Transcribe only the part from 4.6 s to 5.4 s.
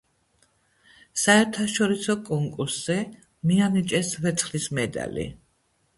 მედალი.